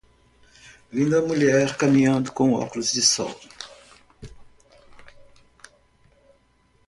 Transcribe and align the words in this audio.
Linda 0.91 1.21
mulher 1.21 1.77
caminhando 1.77 2.31
com 2.31 2.53
óculos 2.53 2.91
de 2.91 3.03
sol. 3.03 3.39